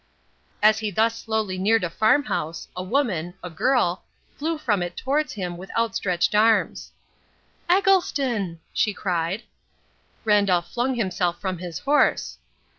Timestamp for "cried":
8.95-9.43